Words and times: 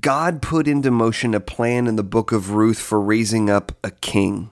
God 0.00 0.42
put 0.42 0.68
into 0.68 0.90
motion 0.90 1.34
a 1.34 1.40
plan 1.40 1.86
in 1.86 1.96
the 1.96 2.02
book 2.02 2.32
of 2.32 2.50
Ruth 2.50 2.78
for 2.78 3.00
raising 3.00 3.50
up 3.50 3.72
a 3.84 3.90
king. 3.90 4.50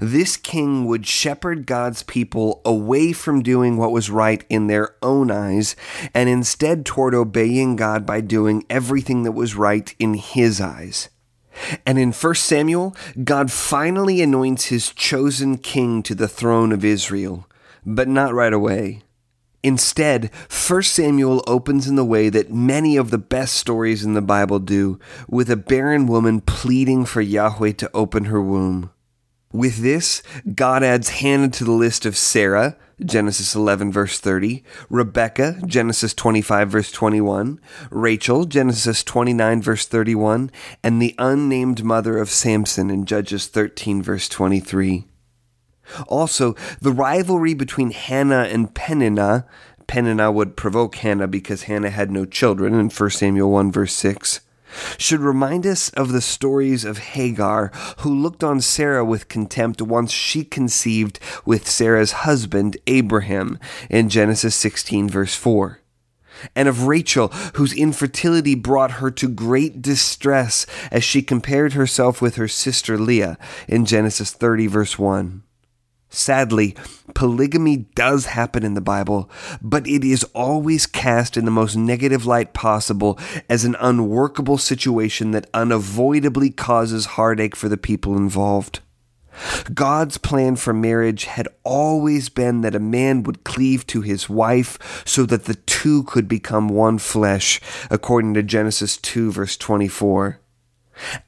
This 0.00 0.36
king 0.36 0.84
would 0.86 1.06
shepherd 1.06 1.66
God's 1.66 2.02
people 2.02 2.60
away 2.64 3.12
from 3.12 3.42
doing 3.42 3.76
what 3.76 3.92
was 3.92 4.10
right 4.10 4.44
in 4.48 4.66
their 4.66 4.96
own 5.02 5.30
eyes 5.30 5.76
and 6.14 6.28
instead 6.28 6.84
toward 6.84 7.14
obeying 7.14 7.76
God 7.76 8.04
by 8.04 8.20
doing 8.20 8.64
everything 8.68 9.22
that 9.22 9.32
was 9.32 9.54
right 9.54 9.94
in 9.98 10.14
his 10.14 10.60
eyes. 10.60 11.08
And 11.86 11.98
in 11.98 12.12
1 12.12 12.34
Samuel, 12.34 12.96
God 13.24 13.50
finally 13.50 14.22
anoints 14.22 14.66
his 14.66 14.90
chosen 14.90 15.58
king 15.58 16.02
to 16.04 16.14
the 16.14 16.28
throne 16.28 16.72
of 16.72 16.84
Israel, 16.84 17.46
but 17.84 18.08
not 18.08 18.34
right 18.34 18.52
away. 18.52 19.02
Instead, 19.62 20.30
1 20.48 20.82
Samuel 20.82 21.44
opens 21.46 21.86
in 21.86 21.94
the 21.94 22.04
way 22.04 22.28
that 22.28 22.52
many 22.52 22.96
of 22.96 23.10
the 23.10 23.18
best 23.18 23.54
stories 23.54 24.04
in 24.04 24.14
the 24.14 24.20
Bible 24.20 24.58
do, 24.58 24.98
with 25.28 25.50
a 25.50 25.56
barren 25.56 26.06
woman 26.06 26.40
pleading 26.40 27.04
for 27.04 27.20
Yahweh 27.20 27.72
to 27.72 27.90
open 27.94 28.24
her 28.24 28.42
womb. 28.42 28.90
With 29.52 29.78
this, 29.78 30.22
God 30.54 30.82
adds 30.82 31.10
Hannah 31.10 31.50
to 31.50 31.64
the 31.64 31.72
list 31.72 32.06
of 32.06 32.16
Sarah, 32.16 32.76
Genesis 33.04 33.54
11, 33.54 33.92
verse 33.92 34.18
30, 34.18 34.64
Rebekah, 34.88 35.58
Genesis 35.66 36.14
25, 36.14 36.70
verse 36.70 36.90
21, 36.90 37.60
Rachel, 37.90 38.44
Genesis 38.46 39.04
29, 39.04 39.60
verse 39.60 39.86
31, 39.86 40.50
and 40.82 41.00
the 41.00 41.14
unnamed 41.18 41.84
mother 41.84 42.18
of 42.18 42.30
Samson 42.30 42.90
in 42.90 43.04
Judges 43.04 43.46
13, 43.46 44.02
verse 44.02 44.28
23. 44.28 45.06
Also, 46.08 46.54
the 46.80 46.92
rivalry 46.92 47.54
between 47.54 47.90
Hannah 47.90 48.48
and 48.50 48.74
Peninnah, 48.74 49.46
Peninnah 49.86 50.32
would 50.32 50.56
provoke 50.56 50.96
Hannah 50.96 51.28
because 51.28 51.64
Hannah 51.64 51.90
had 51.90 52.10
no 52.10 52.24
children 52.24 52.74
in 52.74 52.88
1 52.88 53.10
Samuel 53.10 53.50
1 53.50 53.72
verse 53.72 53.92
6, 53.94 54.40
should 54.96 55.20
remind 55.20 55.66
us 55.66 55.90
of 55.90 56.12
the 56.12 56.20
stories 56.20 56.84
of 56.84 56.98
Hagar, 56.98 57.70
who 57.98 58.14
looked 58.14 58.42
on 58.42 58.60
Sarah 58.60 59.04
with 59.04 59.28
contempt 59.28 59.82
once 59.82 60.10
she 60.10 60.44
conceived 60.44 61.18
with 61.44 61.68
Sarah's 61.68 62.12
husband 62.12 62.76
Abraham 62.86 63.58
in 63.90 64.08
Genesis 64.08 64.54
16 64.54 65.08
verse 65.08 65.34
4 65.34 65.78
and 66.56 66.68
of 66.68 66.86
Rachel, 66.86 67.28
whose 67.54 67.72
infertility 67.72 68.54
brought 68.54 68.92
her 68.92 69.10
to 69.12 69.28
great 69.28 69.82
distress 69.82 70.66
as 70.90 71.04
she 71.04 71.22
compared 71.22 71.74
herself 71.74 72.20
with 72.20 72.36
her 72.36 72.48
sister 72.48 72.98
Leah 72.98 73.38
in 73.68 73.84
Genesis 73.84 74.32
30, 74.32 74.66
verse 74.66 74.98
1. 74.98 75.42
Sadly, 76.14 76.76
polygamy 77.14 77.78
does 77.94 78.26
happen 78.26 78.64
in 78.64 78.74
the 78.74 78.82
Bible, 78.82 79.30
but 79.62 79.86
it 79.86 80.04
is 80.04 80.24
always 80.34 80.86
cast 80.86 81.38
in 81.38 81.46
the 81.46 81.50
most 81.50 81.74
negative 81.74 82.26
light 82.26 82.52
possible 82.52 83.18
as 83.48 83.64
an 83.64 83.76
unworkable 83.80 84.58
situation 84.58 85.30
that 85.30 85.48
unavoidably 85.54 86.50
causes 86.50 87.06
heartache 87.16 87.56
for 87.56 87.70
the 87.70 87.78
people 87.78 88.14
involved. 88.14 88.80
God's 89.72 90.18
plan 90.18 90.56
for 90.56 90.74
marriage 90.74 91.24
had 91.24 91.48
always 91.64 92.28
been 92.28 92.60
that 92.60 92.74
a 92.74 92.78
man 92.78 93.22
would 93.22 93.42
cleave 93.42 93.86
to 93.86 94.02
his 94.02 94.28
wife 94.28 95.02
so 95.06 95.24
that 95.24 95.46
the 95.46 95.54
two 95.54 96.02
could 96.02 96.28
become 96.28 96.68
one 96.68 96.98
flesh, 96.98 97.58
according 97.90 98.34
to 98.34 98.42
Genesis 98.42 98.98
2, 98.98 99.32
verse 99.32 99.56
24. 99.56 100.40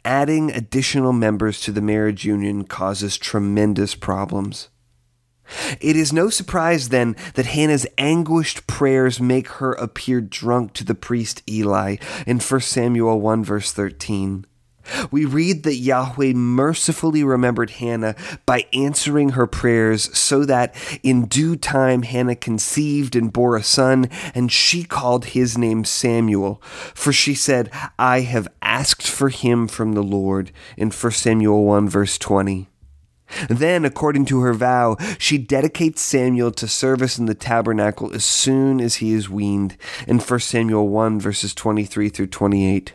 Adding 0.04 0.50
additional 0.50 1.14
members 1.14 1.58
to 1.62 1.72
the 1.72 1.80
marriage 1.80 2.26
union 2.26 2.64
causes 2.64 3.16
tremendous 3.16 3.94
problems. 3.94 4.68
It 5.80 5.96
is 5.96 6.12
no 6.12 6.30
surprise 6.30 6.88
then 6.88 7.16
that 7.34 7.46
Hannah's 7.46 7.86
anguished 7.98 8.66
prayers 8.66 9.20
make 9.20 9.48
her 9.48 9.72
appear 9.72 10.20
drunk 10.20 10.72
to 10.74 10.84
the 10.84 10.94
priest 10.94 11.42
Eli 11.48 11.96
in 12.26 12.38
1 12.40 12.60
Samuel 12.60 13.20
1 13.20 13.44
verse 13.44 13.72
13. 13.72 14.46
We 15.10 15.24
read 15.24 15.62
that 15.62 15.76
Yahweh 15.76 16.32
mercifully 16.34 17.24
remembered 17.24 17.70
Hannah 17.70 18.14
by 18.46 18.66
answering 18.72 19.30
her 19.30 19.46
prayers 19.46 20.16
so 20.16 20.44
that 20.44 20.74
in 21.02 21.26
due 21.26 21.56
time 21.56 22.02
Hannah 22.02 22.36
conceived 22.36 23.16
and 23.16 23.32
bore 23.32 23.56
a 23.56 23.62
son, 23.62 24.08
and 24.34 24.52
she 24.52 24.84
called 24.84 25.26
his 25.26 25.56
name 25.56 25.84
Samuel. 25.84 26.60
For 26.94 27.12
she 27.12 27.34
said, 27.34 27.70
I 27.98 28.20
have 28.20 28.48
asked 28.60 29.08
for 29.08 29.30
him 29.30 29.68
from 29.68 29.92
the 29.92 30.02
Lord, 30.02 30.52
in 30.76 30.90
1 30.90 31.12
Samuel 31.12 31.64
1 31.64 31.88
verse 31.88 32.18
20. 32.18 32.68
Then, 33.48 33.84
according 33.84 34.26
to 34.26 34.40
her 34.40 34.54
vow, 34.54 34.96
she 35.18 35.38
dedicates 35.38 36.02
Samuel 36.02 36.50
to 36.52 36.68
service 36.68 37.18
in 37.18 37.26
the 37.26 37.34
tabernacle 37.34 38.14
as 38.14 38.24
soon 38.24 38.80
as 38.80 38.96
he 38.96 39.12
is 39.12 39.28
weaned, 39.28 39.76
in 40.06 40.18
1 40.18 40.40
Samuel 40.40 40.88
1, 40.88 41.20
verses 41.20 41.54
23 41.54 42.08
through 42.08 42.28
28. 42.28 42.94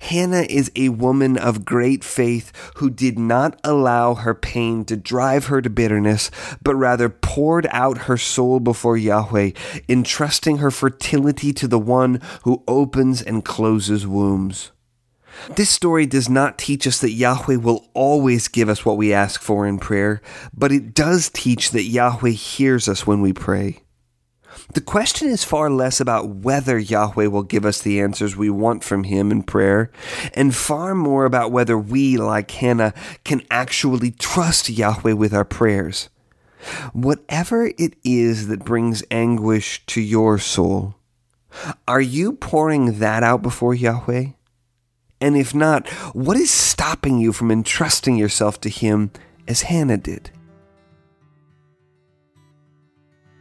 Hannah 0.00 0.46
is 0.48 0.70
a 0.76 0.88
woman 0.88 1.36
of 1.36 1.64
great 1.64 2.02
faith 2.02 2.52
who 2.76 2.88
did 2.90 3.18
not 3.18 3.60
allow 3.62 4.14
her 4.14 4.34
pain 4.34 4.84
to 4.86 4.96
drive 4.96 5.46
her 5.46 5.60
to 5.60 5.70
bitterness, 5.70 6.30
but 6.62 6.74
rather 6.74 7.08
poured 7.08 7.66
out 7.70 7.98
her 7.98 8.16
soul 8.16 8.60
before 8.60 8.96
Yahweh, 8.96 9.50
entrusting 9.88 10.58
her 10.58 10.70
fertility 10.70 11.52
to 11.52 11.68
the 11.68 11.78
one 11.78 12.20
who 12.44 12.62
opens 12.66 13.20
and 13.20 13.44
closes 13.44 14.06
wombs. 14.06 14.72
This 15.56 15.70
story 15.70 16.06
does 16.06 16.28
not 16.28 16.58
teach 16.58 16.86
us 16.86 17.00
that 17.00 17.12
Yahweh 17.12 17.56
will 17.56 17.88
always 17.94 18.48
give 18.48 18.68
us 18.68 18.84
what 18.84 18.96
we 18.96 19.12
ask 19.12 19.40
for 19.40 19.66
in 19.66 19.78
prayer, 19.78 20.20
but 20.54 20.72
it 20.72 20.94
does 20.94 21.30
teach 21.30 21.70
that 21.70 21.84
Yahweh 21.84 22.30
hears 22.30 22.88
us 22.88 23.06
when 23.06 23.20
we 23.20 23.32
pray. 23.32 23.82
The 24.74 24.80
question 24.80 25.28
is 25.28 25.44
far 25.44 25.70
less 25.70 26.00
about 26.00 26.28
whether 26.28 26.78
Yahweh 26.78 27.26
will 27.26 27.42
give 27.42 27.64
us 27.64 27.80
the 27.80 28.00
answers 28.00 28.36
we 28.36 28.50
want 28.50 28.84
from 28.84 29.04
Him 29.04 29.30
in 29.30 29.42
prayer, 29.42 29.90
and 30.34 30.54
far 30.54 30.94
more 30.94 31.24
about 31.24 31.52
whether 31.52 31.78
we, 31.78 32.16
like 32.16 32.50
Hannah, 32.50 32.92
can 33.24 33.42
actually 33.50 34.10
trust 34.10 34.68
Yahweh 34.68 35.12
with 35.12 35.32
our 35.32 35.44
prayers. 35.44 36.10
Whatever 36.92 37.66
it 37.78 37.94
is 38.04 38.48
that 38.48 38.64
brings 38.64 39.02
anguish 39.10 39.84
to 39.86 40.00
your 40.00 40.38
soul, 40.38 40.96
are 41.86 42.00
you 42.00 42.32
pouring 42.32 42.98
that 42.98 43.22
out 43.22 43.42
before 43.42 43.74
Yahweh? 43.74 44.32
And 45.20 45.36
if 45.36 45.54
not, 45.54 45.88
what 46.14 46.36
is 46.36 46.50
stopping 46.50 47.18
you 47.18 47.32
from 47.32 47.50
entrusting 47.50 48.16
yourself 48.16 48.60
to 48.60 48.68
Him 48.68 49.10
as 49.46 49.62
Hannah 49.62 49.98
did? 49.98 50.30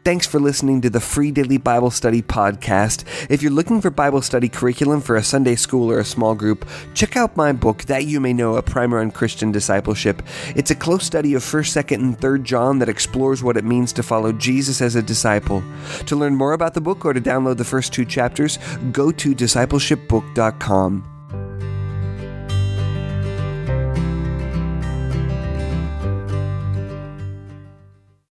Thanks 0.08 0.26
for 0.26 0.40
listening 0.40 0.80
to 0.84 0.90
the 0.90 1.02
Free 1.02 1.32
Daily 1.32 1.58
Bible 1.58 1.92
Study 1.92 2.22
podcast. 2.22 3.04
If 3.30 3.42
you're 3.42 3.52
looking 3.52 3.82
for 3.82 3.90
Bible 3.90 4.22
study 4.22 4.48
curriculum 4.48 5.02
for 5.02 5.18
a 5.18 5.22
Sunday 5.22 5.56
school 5.56 5.92
or 5.92 6.00
a 6.00 6.06
small 6.06 6.34
group, 6.34 6.66
check 6.94 7.18
out 7.18 7.36
my 7.36 7.52
book, 7.52 7.84
That 7.84 8.06
You 8.06 8.22
May 8.22 8.32
Know, 8.32 8.56
A 8.56 8.62
Primer 8.62 9.00
on 9.02 9.12
Christian 9.12 9.52
Discipleship. 9.52 10.24
It's 10.56 10.72
a 10.72 10.76
close 10.76 11.04
study 11.04 11.34
of 11.34 11.44
1st, 11.44 11.84
2nd, 11.84 11.96
and 11.96 12.18
3rd 12.18 12.44
John 12.44 12.80
that 12.80 12.88
explores 12.88 13.44
what 13.44 13.58
it 13.58 13.66
means 13.66 13.92
to 13.92 14.02
follow 14.02 14.32
Jesus 14.32 14.80
as 14.80 14.96
a 14.96 15.02
disciple. 15.02 15.62
To 16.06 16.16
learn 16.16 16.36
more 16.36 16.54
about 16.54 16.74
the 16.74 16.80
book 16.80 17.04
or 17.04 17.12
to 17.12 17.20
download 17.20 17.58
the 17.58 17.66
first 17.66 17.92
two 17.92 18.06
chapters, 18.06 18.60
go 18.94 19.12
to 19.12 19.36
discipleshipbook.com. 19.36 21.17